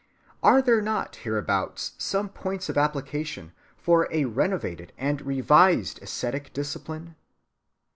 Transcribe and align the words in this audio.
Are 0.41 0.63
there 0.63 0.81
not 0.81 1.17
hereabouts 1.17 1.91
some 1.99 2.29
points 2.29 2.69
of 2.69 2.75
application 2.75 3.51
for 3.77 4.07
a 4.11 4.25
renovated 4.25 4.93
and 4.97 5.21
revised 5.21 6.01
ascetic 6.01 6.51
discipline? 6.53 7.15